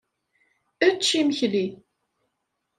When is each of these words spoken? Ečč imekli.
Ečč 0.87 1.05
imekli. 1.19 1.65